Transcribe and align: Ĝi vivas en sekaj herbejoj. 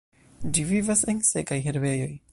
Ĝi 0.57 0.63
vivas 0.69 1.05
en 1.13 1.23
sekaj 1.31 1.63
herbejoj. 1.69 2.13